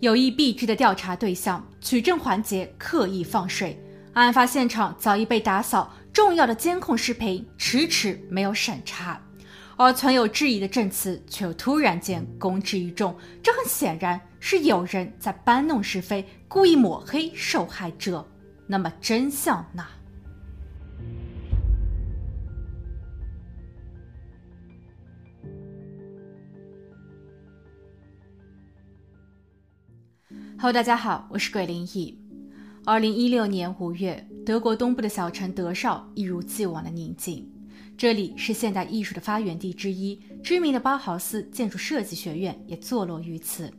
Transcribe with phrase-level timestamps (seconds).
[0.00, 9.18] 有意避之的调查对象，取证环节刻意放水，案发现场早已被打扫，重要的监控视频迟迟没有审查，
[9.76, 18.26] 而存有质疑的证词却又突然间公之于众，这很显然是有人在搬弄是非，故意抹黑受害者。
[18.66, 19.82] 那么真相呢？
[30.58, 32.18] ？Hello，大家好，我是鬼灵异。
[32.86, 37.46] 二零一六年五月，德国东部的小城德绍一如既往的宁静。
[37.94, 43.70] 这里是现代艺术的发源地之一，知名的包豪斯建筑设计学院也坐落于此。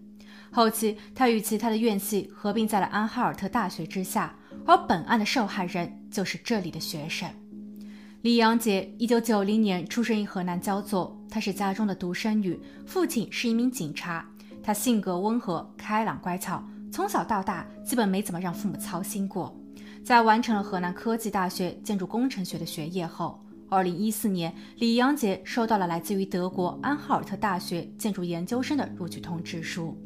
[0.51, 7.27] 后期，他与其他的院系合并在了安哈尔特大学之下，而本案的受害人就是这里的学生
[8.21, 8.93] 李阳杰。
[8.99, 14.29] 一九九零年出生于河南焦作，她是家中的独生女，父亲是一名警察。
[14.67, 19.57] 他性格温和、开朗、乖巧，从小到大基本没怎么让父母操心过。
[20.03, 29.97] 在完成了河南科技大学建筑工程学的学业后，二零一四年，李阳杰收到了来自于德国安哈尔特大学建筑研究生的录取通知书。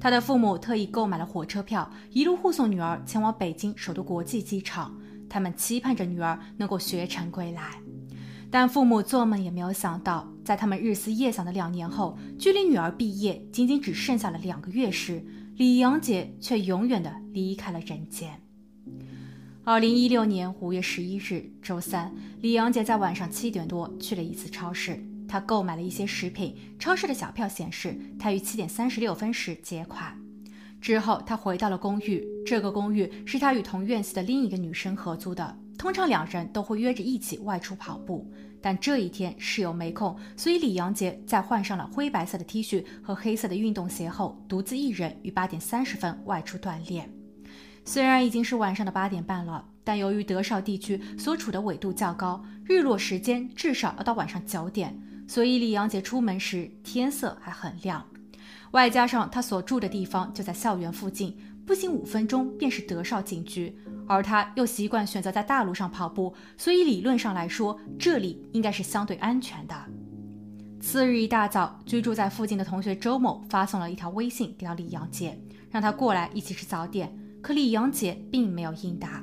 [0.00, 4.92] 他的父母特意购买了火车票，一路护送女儿前往北京首都国际机场。
[5.28, 7.80] 他们期盼着女儿能够学成归来。
[8.52, 15.24] 但父母做梦也没有想到，在他们日思夜想的两年后，距离女儿毕业仅仅只剩下了两个月时，
[15.56, 18.38] 李阳杰却永远的离开了人间。
[19.64, 26.54] 二零一六年五月十一日周三，李阳杰在晚上七点多去了一次超市，他购买了一些食品。
[26.78, 30.14] 超市的小票显示，他于七点三十六分时结款。
[30.78, 35.56] 之后，他回到了公寓，这个公寓是他与同院系的另一个女生合租的。
[35.82, 38.24] 通常两人都会约着一起外出跑步，
[38.60, 47.12] 但这一天室友没空，所以李阳杰在换上了灰白色的 T 恤和黑色的运动鞋后，独自一人于八点三十分外出锻炼。
[47.84, 58.06] 虽然已经是晚上的八点半了，但由于德绍地区所处的纬度较高，日落时间至少要到晚上九点，所以李阳杰出门时天色还很亮。
[58.70, 61.36] 外加上他所住的地方就在校园附近。
[61.64, 63.72] 步行五分钟便是德绍警局，
[64.06, 69.74] 而他又习惯选择在大路上跑步，所以理论上来说，这里应该是相对安全的。
[70.80, 75.38] 次日一大早，居住在附近的同学周某发送了一条微信给到李阳杰，
[75.70, 77.16] 让他过来一起吃早点。
[77.40, 79.22] 可李阳杰并没有应答。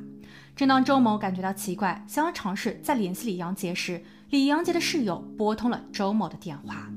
[0.55, 6.89] 正当周某感觉到奇怪，想要尝试再联系李阳杰时，李阳杰的室友拨通了周某的电话。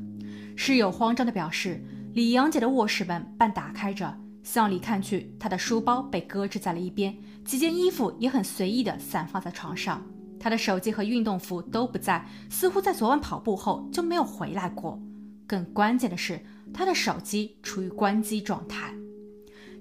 [0.56, 4.21] 室友慌张地表示，李阳杰的卧室门半打开着。
[4.42, 10.04] 向里看去，他的书包被搁置在了一边，几件衣服也很随意地散放在床上。
[10.41, 15.00] 他的手机和运动服都不在，似乎在昨晚跑步后就没有回来过。
[15.47, 16.41] 更关键的是，
[16.75, 18.92] 他的手机处于关机状态。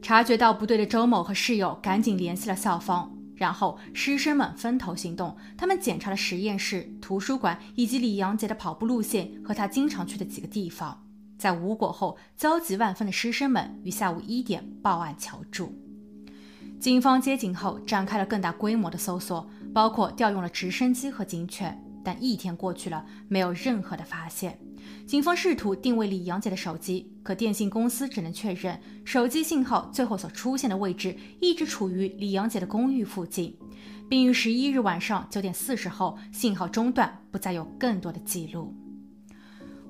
[0.01, 5.35] 察觉到不对的周某和室友赶紧联系了校方，然后师生们分头行动。
[5.57, 11.03] 他们检查了实验室、图书馆以及李阳杰的跑步路线和他经常去的几个地方。
[11.41, 15.73] 在无果后，焦急万分的师生们于下午一点报案求助。
[16.79, 21.83] 警方接警后，展开了更大规模的搜索，包括调用了直升机和警犬。
[22.03, 24.59] 但一天过去了，没有任何的发现。
[25.07, 33.57] 警方试图定位李阳杰的手机，可电信公司只能确认手机信号最后所出现的位置一直处于李阳杰的公寓附近，
[34.07, 38.75] 并于十一日晚上九点四十后信号中断，不再有更多的记录。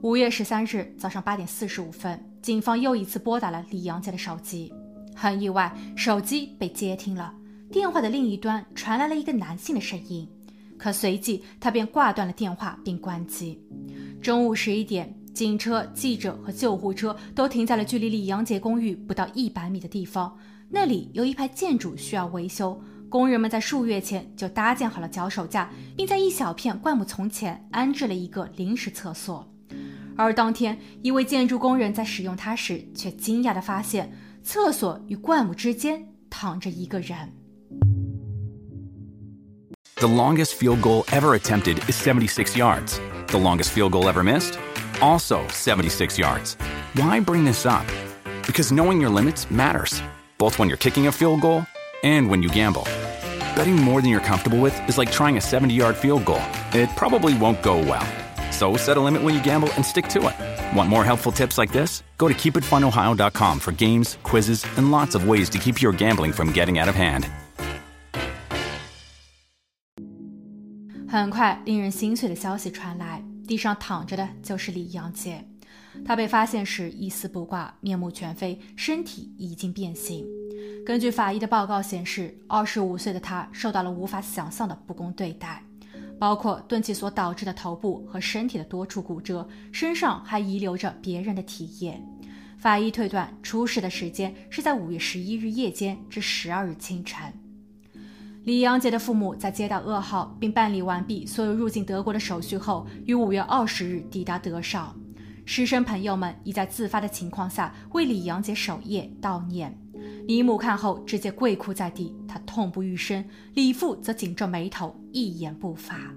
[0.03, 4.73] 五月十三日早上八点四十五分，警方又一次拨打了李阳杰的手机。
[5.15, 7.31] 很意外，手机被接听了。
[7.71, 10.27] 电话的另一端传来了一个男性的声音，
[10.75, 13.61] 可随即他便挂断了电话并关机。
[14.23, 20.35] 中午十一点，警车、记者和救护车都停在了距离李阳杰公寓不到一百米的地方。
[20.67, 29.47] 那里有一排建筑需要维修，工人们在数月前就搭建好了脚手架，并在一小片灌木丛前安置了一个临时厕所。
[30.16, 34.12] 而当天，一位建筑工人在使用它时，却惊讶地发现，
[34.42, 37.32] 厕所与灌木之间躺着一个人。
[39.96, 42.98] The longest field goal ever attempted is 76 yards.
[43.28, 44.58] The longest field goal ever missed?
[45.00, 46.56] Also 76 yards.
[46.94, 47.84] Why bring this up?
[48.46, 50.00] Because knowing your limits matters,
[50.38, 51.64] both when you're kicking a field goal
[52.02, 52.86] and when you gamble.
[53.54, 56.42] Betting more than you're comfortable with is like trying a 70 yard field goal,
[56.72, 58.06] it probably won't go well.
[58.61, 60.35] So set a limit when you gamble and stick to it.
[60.77, 62.03] Want more helpful tips like this?
[62.19, 66.53] Go to keepitfunohio.com for games, quizzes, and lots of ways to keep your gambling from
[66.53, 67.23] getting out of hand.
[71.09, 75.43] 很快，令人心碎的消息传来，地上躺着的就是李阳杰。
[76.05, 80.23] 他被发现时一丝不挂，面目全非，身体已经变形。
[80.85, 85.63] 根据法医的报告显示，二十五岁的他受到了无法想象的不公对待，
[86.21, 91.99] 包括钝器所导致的头部和身体的多处骨折，身上还遗留着别人的体液。
[92.59, 97.33] 法医推断，出事的时间是在五月十一日夜间至十二日清晨。
[98.43, 104.95] 李阳杰的父母在接到噩耗并办理完毕所有入境德国的手续后，于五月二十日抵达德绍。
[105.43, 109.75] 师生朋友们已在自发的情况下为李阳杰守夜悼念。
[110.27, 116.13] 李母看后直接跪哭在地，她痛不欲生；李父则紧皱眉头，一言不发。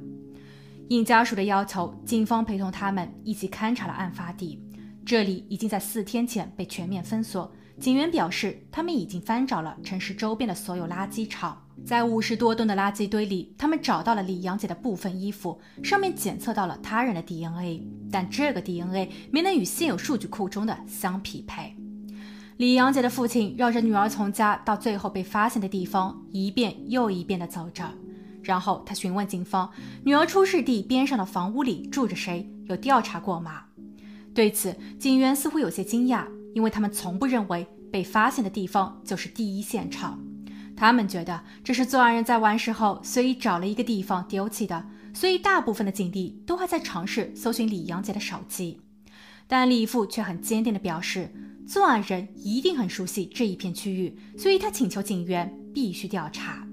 [0.89, 4.61] 应家属的要求，警方陪同他们一起勘察了案发地。
[5.05, 7.51] 这里已经在四天前被全面封锁。
[7.81, 11.61] 警员表示，他们已经翻找了城市周边的所有垃圾场。
[11.85, 17.83] 在五十多吨的垃圾堆里，他们找到了李阳姐的部分衣服，上面检测到了他人的 DNA，
[18.13, 21.77] 但这个 DNA 没能与现有数据库中的相匹配。
[22.57, 27.93] 李阳杰的父亲绕着女儿从家到最后被发现的地方一遍又一遍地走着，
[28.45, 29.69] 然后他询问警方
[30.05, 32.49] ：“女儿出事地边上的房屋里住着谁？
[32.67, 33.65] 有调查过吗？”
[34.33, 40.21] 对此，警员似乎有些惊讶，因为他们从不认为被发现的地方就是第一现场。
[40.77, 48.81] 他们觉得这是作案人在完事后随意找了一个地方丢弃的，所以大部分的警力都还在尝试搜寻李阳杰的手机。
[49.47, 51.33] 但李父却很坚定地表示，
[51.67, 56.67] 作案人一定很熟悉这一片区域，所以他请求警员必须调查。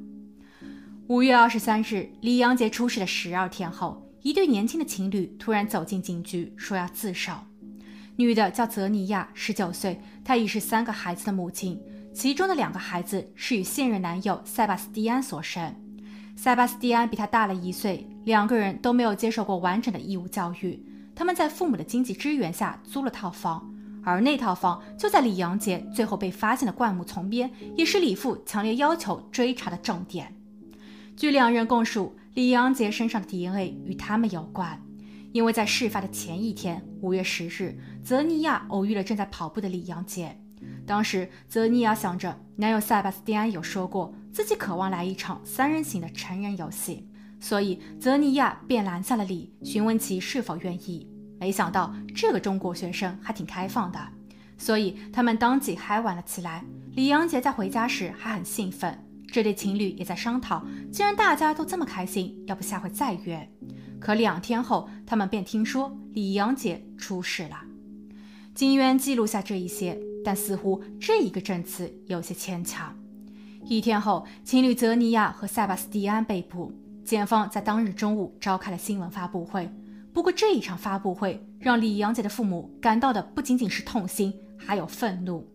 [1.08, 7.34] 五月二十三日，李阳杰出事的十二天后，一对年轻的情侣突然走进警局，说要自首。
[8.18, 11.80] 女的叫泽尼亚，十九岁，她已是三个孩子的母亲。
[12.14, 15.74] 其中的两个孩子是与现任男友塞巴斯蒂安所生，
[16.36, 20.86] 塞巴斯蒂安比他大了一岁，两个人都没有接受过完整的义务教育。
[21.16, 23.71] 他们在父母的经济支援下租了套房，
[24.04, 30.36] 而那套房就在李阳杰最后被发现的灌木丛边，也是李父强烈要求追查的重点。
[31.16, 34.82] 据两人供述，李阳杰身上的 DNA 与他们有关，
[35.32, 40.36] 因为在事发的前一天，五月十日，泽尼亚偶遇了正在跑步的李阳杰。
[40.88, 47.08] 当时，泽尼亚想着男友塞巴斯蒂安有说过自己渴望来一场三人行的成人游戏，
[47.40, 51.08] 所以泽尼亚便拦下了李，询问其是否愿意。
[51.42, 54.00] 没想到这个中国学生还挺开放的，
[54.60, 56.64] 所以他们当即嗨玩了起来。
[56.94, 63.50] 李阳杰在回家时还很兴奋，这对情侣也在商讨，既然大家都这么开心，要不下回再约。
[64.00, 67.60] 可两天后，他们便听说李阳杰出事了。
[68.54, 70.00] 警员记录下这一些。
[70.24, 72.96] 但似乎这一个证词有些牵强。
[73.66, 76.72] 一天后，情侣泽尼亚和塞巴斯蒂安被捕，
[77.04, 79.68] 检方在当日中午召开了新闻发布会。
[80.14, 85.48] 不过，这一场发布会让李阳姐的父母感到的不仅仅是痛心，还有愤怒，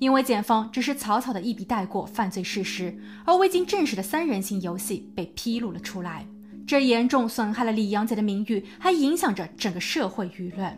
[0.00, 6.26] 因为检方只是草草的一笔带过犯罪事实，而未经证实的三人行游戏被披露了出来，
[6.66, 10.76] 这严重损害了李阳姐的名誉，还影响着整个社会舆论。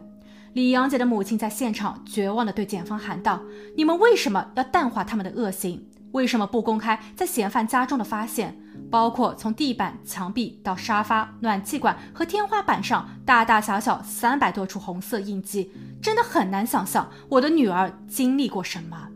[0.53, 3.43] 李阳姐的母亲在现场绝望地对检方喊道
[3.75, 5.85] ：“你们为什么要淡化他们的恶行？
[6.15, 8.57] 为什么不公开在嫌犯家中的发现，
[8.89, 15.73] 包括从地板、墙壁到沙发、暖气管和天花板上大大小小三百多处红色印记？
[16.01, 19.09] 真的很难想象我的女儿经历过什么。”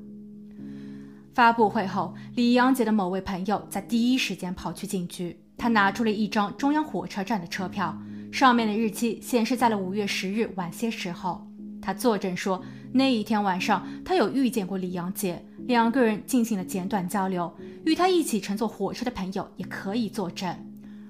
[1.32, 7.96] 发布会后，李阳杰的某位朋友在第一时间跑去警局，他拿出了一张中央火车站的车票。
[8.32, 11.46] 上面的日期显示在了五月十日晚些时候。
[11.80, 12.60] 他作证说，
[12.92, 17.54] 那一天晚上他有遇见过李阳杰，两个人进行了简短交流。
[17.84, 20.52] 与他一起乘坐火车的朋友也可以作证。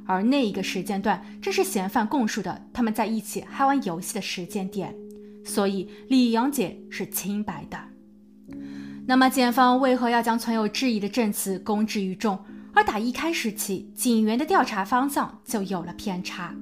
[0.05, 4.95] 而那一个时间段正是嫌犯供述的他们在一起嗨玩游戏的时间点，
[5.45, 7.79] 所以李阳姐是清白的。
[9.07, 12.39] 那么，检方为何要将存有质疑的证词公之于众？
[12.75, 16.55] 而打一开始起，警员的调查方向就有了偏差。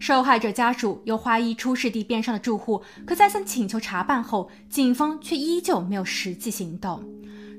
[0.00, 7.02] 受害者家属又怀疑出事地边上的住户，可再三请求查办后，警方却依旧没有实际行动。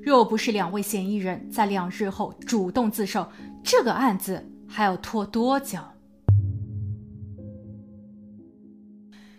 [0.02, 3.26] 若不是两位嫌疑人在两日后主动自首，
[3.62, 5.78] 这个案子还要拖多久？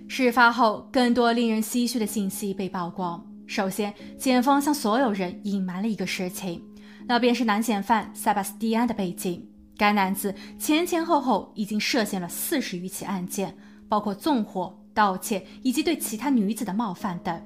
[0.07, 3.25] 事发后，更多令人唏嘘的信息被曝光。
[3.47, 6.61] 首先，检方向所有人隐瞒了一个实情，
[7.07, 9.47] 那便是男嫌犯塞巴斯蒂安的背景。
[9.77, 13.57] 该男子前前后后已经涉嫌了四十余起案件，
[13.89, 17.41] 包括纵火、盗窃以及对其他女子的冒犯等，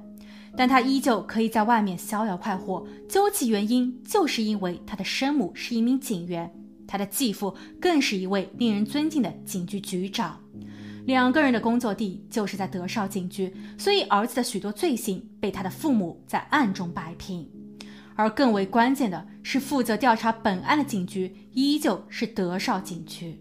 [0.58, 2.86] 但他依旧可以在外面逍遥快活。
[3.10, 6.52] 究其原因，就是因为他的生母是一名警员，
[6.88, 10.40] 他的继父更是一位令人尊敬的警局局长。
[11.06, 17.48] 两个人的工作地就是在德绍警局，所以儿子的许多罪行被他的父母在暗中摆平。
[18.16, 23.40] 而更为关键的是，负责调查本案的警局依旧是德绍警局。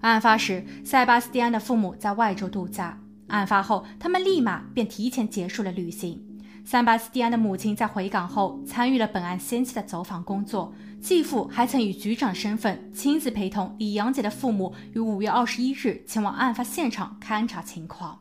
[0.00, 2.98] 案发时，塞巴斯蒂安的父母在外州度假。
[3.30, 6.22] 案发后，他们立马便提前结束了旅行。
[6.62, 18.20] 三巴斯蒂安的母亲在回港后参与了本案先期的走访工作，继父还曾以局长身份亲自陪同李阳杰的父母于五月二十一日前往案发现场勘察情况。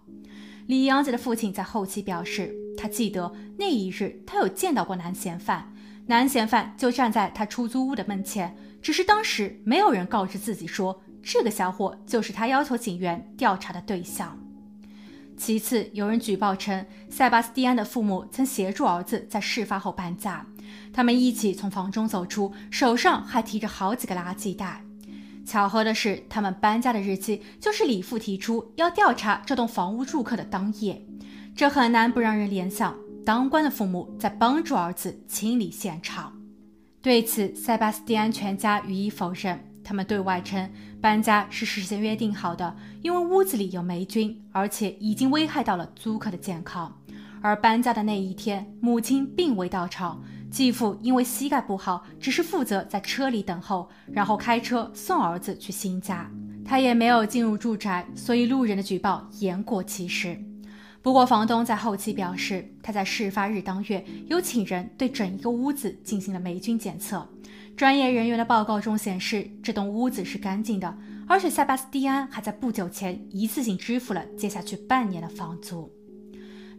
[0.68, 5.72] 李阳杰的父亲在后期表示，他记得那一日他有见到过男嫌犯，
[6.08, 14.40] 男嫌犯就站在他出租屋的门前，只是当时没有人告知自己说这个小伙就是他要求警员调查的对象。
[15.40, 20.46] 其次，有人举报称，塞巴斯蒂安的父母曾协助儿子在事发后搬家。
[20.92, 24.84] 他们一起从房中走出，手上还提着好几个垃圾袋。
[25.46, 31.02] 巧合的是，他们搬家的日期就是李父提出要调查这栋房屋住客的当夜。
[31.56, 32.94] 这很难不让人联想，
[33.26, 36.34] 当官的父母在帮助儿子清理现场。
[37.02, 39.69] 对此，塞巴斯蒂安全家予以否认。
[39.90, 40.70] 他们对外称，
[41.02, 46.96] 搬家是事先约定好的，因为屋子里有霉菌，而且已经危害到了租客的健康。
[47.42, 56.30] 而搬家的那一天，母亲并未到场，继父因为膝盖不好，只是负责在车里等候，然后开车送儿子去新家。
[56.64, 60.40] 他也没有进入住宅，所以路人的举报言过其实。
[61.02, 67.28] 不过，房东在后期表示，他在事发日当月有请人对整一个屋子进行了霉菌检测。
[67.80, 75.90] 专业人员的报告中显示，这栋屋子是干净的，而且塞巴斯蒂安还在不久前一次性支付了接下去半年的房租。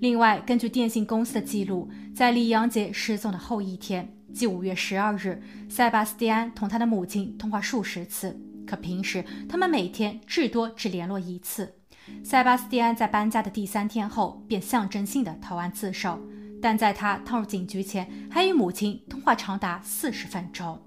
[0.00, 11.76] 另外，根据电信公司的记录，在李阳杰失踪的后一天，即五月十二日，塞巴斯蒂安同他的母亲通话数十次，可平时他们每天至多只联络一次。
[12.22, 16.20] 塞巴斯蒂安在搬家的第三天后便象征性的投案自首，
[16.60, 20.78] 但在他踏入警局前，还与母亲通话长达四十分钟。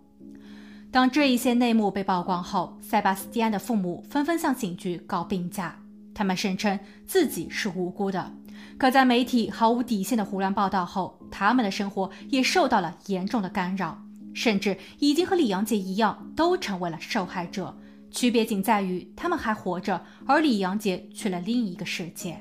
[0.93, 5.75] 当这一些内幕被曝光后，塞巴斯蒂安的父母纷纷向警局告病假。
[6.13, 8.31] 他们声称自己是无辜的，
[8.77, 13.99] 可在媒体毫无底线的胡乱报道后，他们的生活也受到了严重的干扰，
[14.35, 17.75] 甚至已经和李阳杰一样，都成为了受害者。
[18.11, 22.39] 区别仅在于他们还活着，而李阳杰去了另一个世界。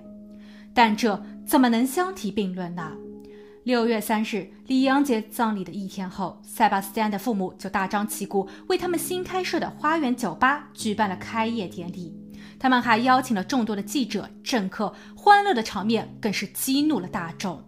[0.75, 2.93] 但这怎么能相提并论呢？
[3.65, 12.13] 六月三日，李阳杰葬礼的一天后，塞巴斯蒂安的父母就大张旗鼓为他们新开设的花园酒吧举办了开业典礼。
[12.59, 17.63] 他们还邀请了众多的记者、政客，欢乐的场面更是激怒了大众。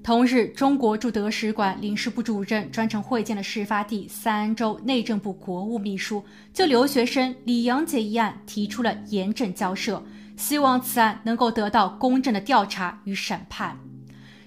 [0.00, 10.00] 同日，中国驻德使馆领事部主任专程会见了事发地三安州内政部国务秘书，就留学生李阳杰一案提出了严正交涉，
[10.36, 13.76] 希望此案能够得到公正的调查与审判。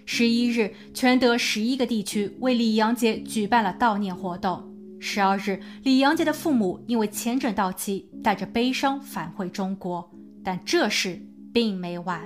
[0.05, 4.63] 十一日，全德十一个地区为李阳杰举办了悼念活动。
[4.99, 10.09] 十二日，李阳杰的父母因为签证到期，带着悲伤返回中国。
[10.43, 11.19] 但这事
[11.51, 12.21] 并没完，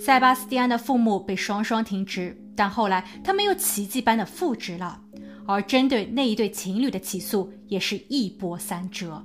[0.00, 5.00] 塞巴斯蒂安的父母被双双停职，但后来他们又奇迹般的复职了。
[5.46, 9.24] 而针对那一对情侣的起诉也是一波三折。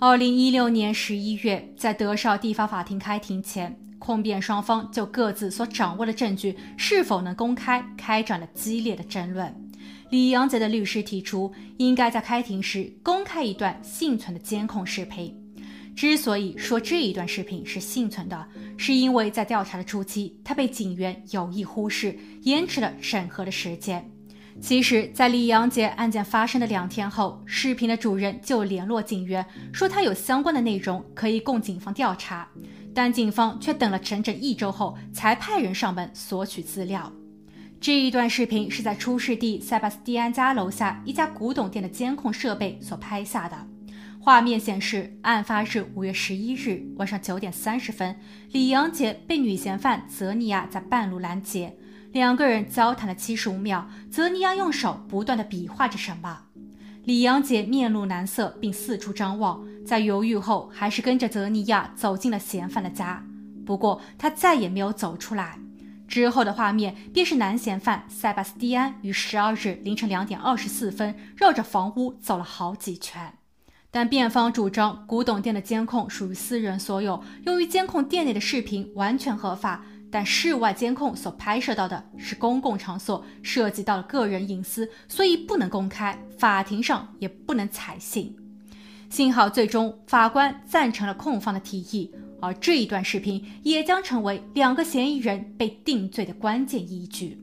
[0.00, 3.78] 二零一六年十一月，在德绍地方法庭开庭前。
[4.02, 9.54] 控辩双方就各自所掌握的证据是否能公开，开展了激烈的争论。
[10.10, 15.32] 李阳杰的律师提出，应该在开庭时公开一段幸存的监控视频。
[15.94, 24.04] 之所以说这一段视频是幸存的，是因为在调查的初期，他被警员有意忽视，延迟了审核的时间。
[24.60, 32.46] 其实，在李阳杰案件发生的两天后，视频的主人就联络警员，说他有相关的内容可以供警方调查。
[32.94, 37.12] 但警方却等了整整一周后，才派人上门索取资料。
[37.80, 43.66] 这一段视频是在出事地塞巴斯蒂安家楼下一家古董店的监控设备所拍下的。
[44.20, 48.14] 画面显示，案发日五月十一日晚上九点三十分，
[48.52, 51.76] 李阳杰被女嫌犯泽尼亚在半路拦截，
[52.12, 53.88] 两个人交谈了七十五秒。
[54.08, 56.42] 泽尼亚用手不断的比划着什么。
[57.02, 63.24] 李阳杰面露难色，并四处张望，在犹豫后，还是跟着泽尼亚走进了嫌犯的家。
[63.64, 65.58] 不过，他再也没有走出来。
[66.08, 73.32] 之后的画面便是男嫌犯塞巴斯蒂安于十二日凌晨两点二十四分绕着房屋走了好几圈。
[73.90, 79.84] 但辩方主张古董店的监控属于私人所有，用于监控店内的视频完全合法。
[80.10, 86.18] 但室外监控所拍摄到的是公共场所，涉及到了个人隐私，所以不能公开。
[86.36, 88.36] 法庭上也不能采信。
[89.12, 97.38] 幸好最终法官赞成了控方的提议，而这一段视频也将成为两个嫌疑人被定罪的关键依据。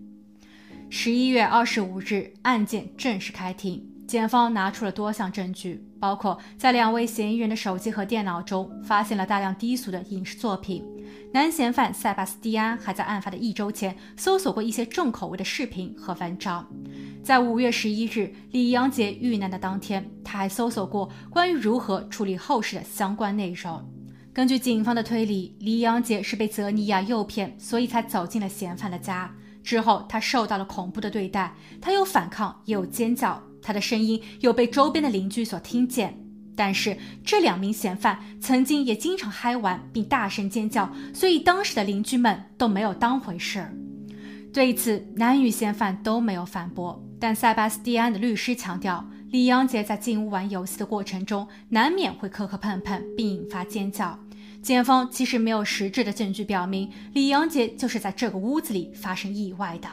[0.89, 3.87] 十一月二十五日，案件正式开庭。
[4.07, 10.83] 检方拿出了多项证据，包括在两位嫌疑人的手机和电脑中发现了大量低俗的影视作品。
[11.31, 16.67] 男嫌犯塞巴斯蒂安还在案发的一周前搜索过一些重口味的视频和文章。
[17.23, 23.83] 在五月十一日，李阳杰遇难的当天，他还搜索过关于如何处理后事的相关内容。
[24.33, 29.29] 根据警方的推理，李阳杰是被泽尼亚诱骗，所以才走进了嫌犯的家。
[29.61, 33.43] 之后，他受到了恐怖的对待，他有反抗，也有尖叫。
[33.61, 36.17] 他的声音有被周边的邻居所听见，
[36.55, 43.73] 但是这两名嫌犯曾经也经常嗨玩并大声尖叫，所以当时的邻居们都没有当回事儿。
[44.51, 54.19] 对此，男女嫌犯都没有反驳，但塞巴斯蒂安的律师强调，李阳杰在进屋玩游戏的过程中难免会磕磕碰碰并引发尖叫。
[54.61, 59.87] 检方其实没有实质的证据表明李阳杰就是在这个屋子里发生意外的。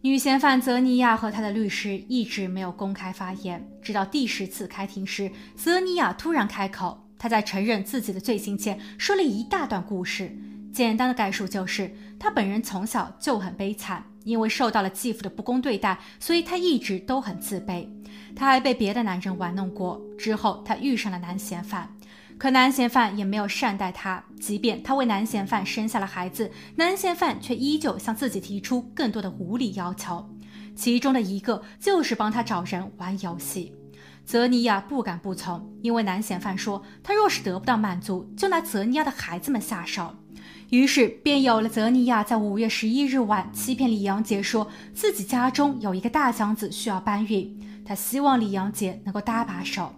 [0.00, 7.04] 女嫌犯泽尼亚和她的律师一直没有公开发言，直到第十次开庭时，泽尼亚突然开口。
[7.18, 10.30] 她在承认自己的罪行前说了一大段故事，
[10.72, 17.88] 简单的概述就是她本人从小就很悲惨，因为受到了继父的不公对待，所以她一直都很自卑。
[18.36, 21.92] 她还被别的男人玩弄过，之后她遇上了男嫌犯。
[22.38, 30.30] 可男嫌犯也没有善待她，即便她为男嫌犯生下了孩子，男嫌犯却依旧向自己提出更多的无理要求，
[30.76, 33.74] 其中的一个就是帮他找人玩游戏。
[34.24, 40.14] 泽尼亚不敢不从，因为男嫌犯说他若是得不到满足，就拿泽尼亚的孩子们下手。
[40.70, 49.92] 于是便有了泽尼亚在五月十一日晚欺骗李阳杰，说自己家中有一个大箱子需要搬运，他希望李阳杰能够搭把手。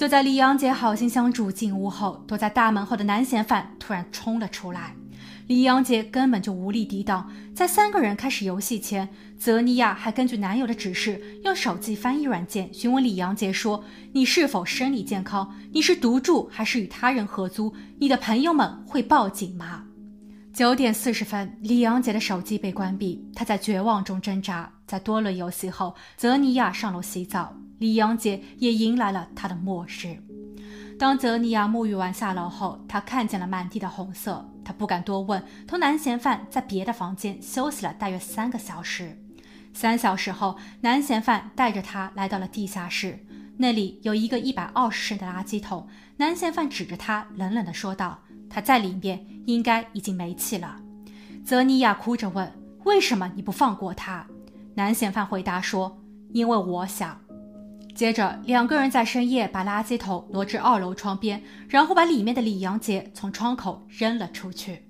[0.00, 4.96] 就在李阳杰好心相助进屋后，躲在大门后的男嫌犯突然冲了出来，
[5.46, 7.30] 李阳杰根本就无力抵挡。
[7.54, 9.06] 在三个人开始游戏前，
[9.38, 13.84] 泽尼亚还根据男友的指示，用手机翻译软件询问李阳杰说
[14.14, 15.54] ：“你是否生理健康？
[15.70, 17.74] 你是独住还是与他人合租？
[17.98, 19.84] 你的朋友们会报警吗？”
[20.54, 24.72] 九点四十分，李阳杰的手机被关闭，他在绝望中挣扎。
[24.86, 27.54] 在多轮游戏后，泽尼亚上楼洗澡。
[27.80, 30.18] 李阳杰也迎来了他的末日。
[30.98, 39.18] 当泽尼亚沐浴完下楼后，他看见了满地的红色，他不敢多问，同男嫌犯在别的房间休息了大约三个小时。
[39.72, 43.24] 三小时后，男嫌犯带着他来到了地下室，
[43.56, 45.88] 那里有一个一百二十升的垃圾桶。
[46.18, 48.18] 男嫌犯指着他，冷冷地说道
[48.50, 50.76] ：“他在里面，应该已经没气了。”
[51.46, 52.52] 泽尼亚哭着问
[52.84, 54.26] ：“为什么你不放过他？”
[54.76, 55.98] 男嫌犯回答说
[56.34, 57.18] ：“因为我想。”
[58.00, 64.86] 接着，两个人在深夜把垃圾桶挪至二楼窗边，然后把里面的李阳杰从窗口扔了出去。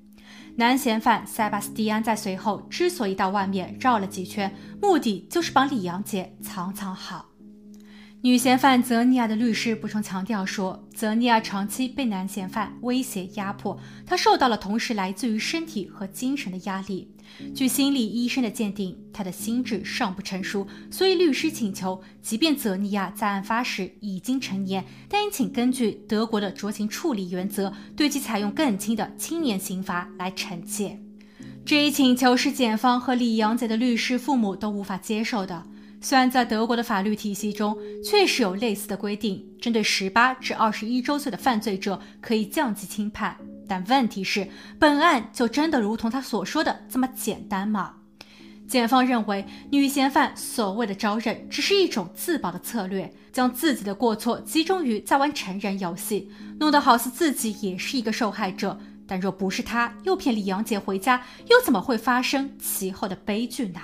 [0.55, 7.27] 男嫌犯塞巴斯蒂安在随后之所以到外面绕了几圈，目的就是帮李阳杰藏藏好。
[8.23, 17.12] 女嫌犯泽尼亚的律师补充强调说，泽尼亚长期被男嫌犯威胁压迫，她受到了同时来自于身体和精神的压力。
[17.55, 30.99] 据心理医生的鉴定，他的心智尚不成熟，所以律师请求，即便泽尼亚在案发时已经成年，但应请根据德国的酌情处理原则，对其采用更轻的青年刑罚来惩戒。
[31.64, 35.62] 这一请求是检方和李阳杰的律师父母都无法接受的。
[36.03, 43.37] 虽然在德国的法律体系中确实有类似的规定，针对十八至二十一周岁的犯罪者可以降级轻判，
[43.70, 44.48] 但问题是，
[44.80, 47.94] 本案就真的如同他所说的这么简单吗？
[48.66, 58.76] 检方认为，女嫌犯所谓的招认只是一种自保的策略，将自己的过错集中于在玩成人游戏，弄得好似自己也是一个受害者。
[59.06, 63.80] 但若不是他诱骗李阳杰回家，又怎么会发生其后的悲剧呢？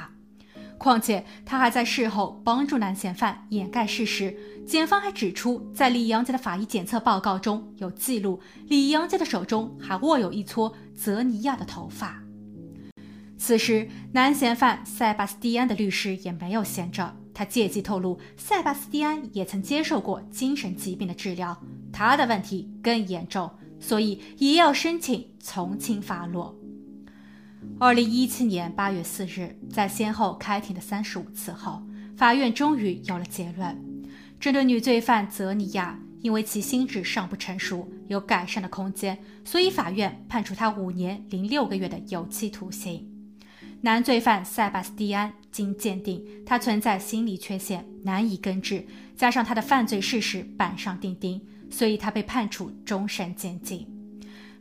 [0.79, 4.37] 况且他还在事后帮助男嫌犯掩盖事实。
[4.67, 12.21] 检方还指出，在李阳杰的法医检测报告中有记录，李阳杰的手中还握有一撮泽尼亚的头发。
[13.39, 21.57] 此时，男嫌犯塞巴斯蒂安的律师也没有闲着，他借机透露，塞巴斯蒂安也曾接受过精神疾病的治疗，
[21.93, 26.57] 他的问题更严重，所以也要申请从轻发落。
[27.79, 31.83] 二零一七年八月四日，在先后开庭的三十五次后，
[32.17, 33.77] 法院终于有了结论：
[34.41, 43.07] 针对女罪犯泽尼亚，因为其心智尚不成熟，有改善的空间，所以法院判处她五年零六个月的有期徒刑。
[43.83, 53.87] 男罪犯塞巴斯蒂安经鉴定，他存在心理缺陷，难以根治，加上他的犯罪事实板上钉钉，所以他被判处终身监禁。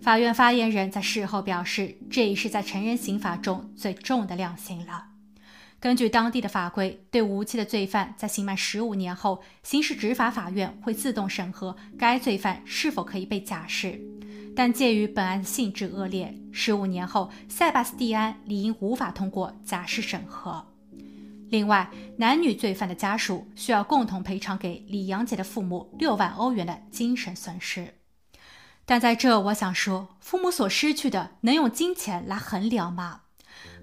[0.01, 5.05] 法院发言人在事后表示，这已是在成人刑法中最重的量刑了。
[5.79, 13.99] 根据当地的法规，对无期的罪犯在刑满十五年后，刑事执法法院会自动审核该罪犯是否可以被假释。
[14.55, 20.65] 但鉴于本案性质恶劣，十五年后，塞巴斯蒂安理应无法通过假释审核。
[21.49, 27.93] 另外，男女罪犯的家属需要共同赔偿给李阳杰的父母六万欧元的精神损失。
[28.87, 33.21] 但在这，我想说，父母所失去的能用金钱来衡量吗？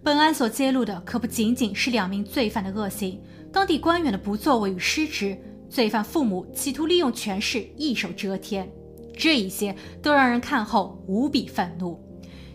[0.05, 3.21] 本案所揭露的可不仅仅是两名罪犯的恶行，
[3.53, 5.37] 当地官员的不作为与失职，
[5.69, 8.71] 罪犯父母企图利用权势一手遮天。
[9.17, 12.01] 这一些都让人看后无比愤怒。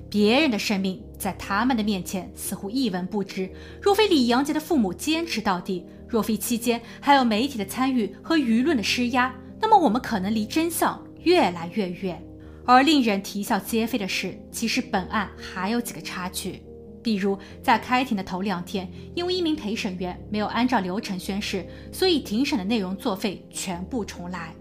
[0.10, 3.50] 别人的生命在他们的面前似乎一文不值。
[3.82, 12.24] 若非李阳杰的父母坚持到底，若非期间还有媒体的参与和舆论的施压，那么我们可能离真相越来越远。
[12.68, 16.62] 而令人啼笑皆非的是，其实本案还有几个插曲，
[17.02, 24.54] 比如在开庭的头两天，因为一名陪审员没有按照流程宣誓，所以庭审的内容作废，全部重来。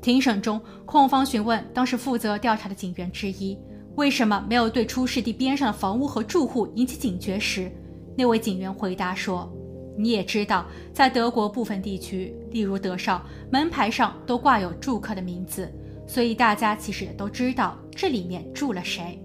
[0.00, 3.58] 庭审中，控方询问当时负责调查的警员之一，
[3.96, 7.68] 为什么没有对出事地边上的房屋和住户引起警觉时，
[8.16, 9.52] 那位警员回答说
[9.98, 15.68] ：“你也知道，在德国部分地区，例如德绍，门牌上都挂有住客的名字，
[16.10, 19.16] 所以大家其实也都知道这里面住了谁。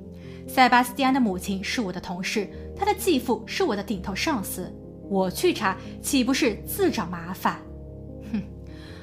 [0.47, 4.71] 塞巴斯蒂安的母亲是我的同事，他的继父是我的顶头上司，
[5.09, 7.59] 我去查岂不是自找麻烦？”
[8.31, 8.39] 哼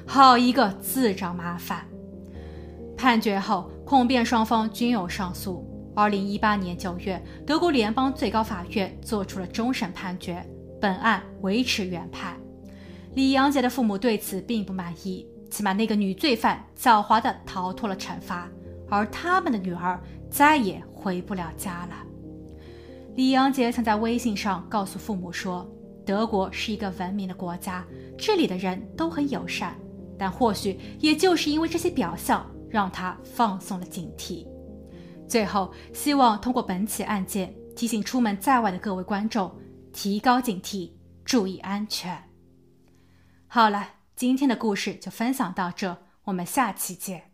[0.07, 1.85] 好一个自找麻烦！
[2.97, 5.68] 判决后，控辩双方均有上诉。
[5.92, 10.40] 二零一八年九月，德国联邦最高法院作出了终审判决，
[10.81, 12.38] 本案维持原判。
[13.14, 18.49] 李阳杰的父母对此并不满意，起码那个女罪犯狡猾地逃脱了惩罚，
[18.88, 21.97] 而他们的女儿再也回不了家了。
[23.17, 25.71] 李阳杰曾在微信上告诉父母说
[26.07, 27.85] ：“德国是一个文明的国家，
[28.17, 29.77] 这里的人都很友善。”
[30.19, 34.47] 但或许也就是因为这些表象，让他放松了警惕。
[35.29, 39.55] 最后，希望通过本起案件提醒出门在外的各位观众，
[39.93, 40.93] 提高警惕，
[41.27, 42.17] 注意安全。
[43.49, 47.32] 好了，今天的故事就分享到这，我们下期见。